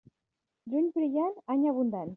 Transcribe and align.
Juny 0.71 0.89
brillant, 0.95 1.37
any 1.47 1.67
abundant. 1.75 2.09